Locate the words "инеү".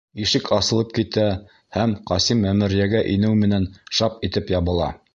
3.15-3.39